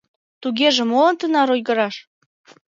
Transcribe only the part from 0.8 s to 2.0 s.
молан тынар ойгыраш?